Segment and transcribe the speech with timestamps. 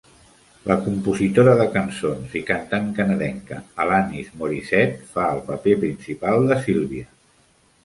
[0.69, 7.09] La compositora de cançons i cantant canadenca Alanis Morissette fa el paper principal de Sylvia.